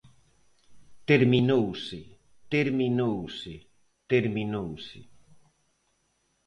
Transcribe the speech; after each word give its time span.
Terminouse, 1.09 1.89
terminouse, 2.53 3.53
terminouse. 4.11 4.99